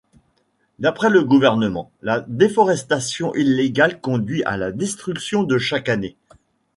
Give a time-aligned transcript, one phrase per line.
[0.79, 6.17] D'après le gouvernement, la déforestation illégale conduit à la destruction de chaque année.